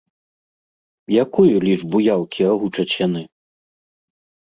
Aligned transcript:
Якую 1.25 1.53
лічбу 1.67 1.97
яўкі 2.07 2.51
агучаць 2.55 2.91
яны? 3.07 3.21